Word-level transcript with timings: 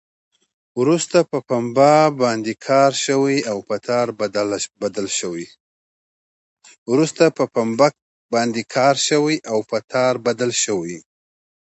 وروسته 0.79 1.17
په 1.31 1.37
پنبه 1.49 1.93
باندې 2.21 2.53
کار 2.67 2.91
شوی 3.05 3.37
او 3.51 3.57
په 9.73 9.81
تار 9.95 10.09
بدل 10.41 10.53
شوی. 10.59 10.97